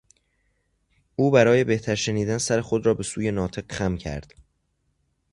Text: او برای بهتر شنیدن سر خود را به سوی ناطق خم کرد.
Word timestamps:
او 1.15 1.31
برای 1.31 1.63
بهتر 1.63 1.95
شنیدن 1.95 2.37
سر 2.37 2.61
خود 2.61 2.85
را 2.85 2.93
به 2.93 3.03
سوی 3.03 3.31
ناطق 3.31 3.71
خم 3.71 3.97
کرد. 3.97 4.33